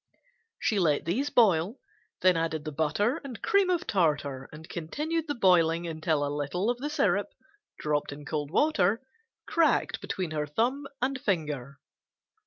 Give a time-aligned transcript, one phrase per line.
[0.59, 1.77] She let these boil,
[2.21, 6.71] then added the butter and cream of tartar and continued the boiling until a little
[6.71, 7.27] of the syrup,
[7.77, 9.03] dropped in cold water,
[9.45, 11.77] cracked between her thumb and finger.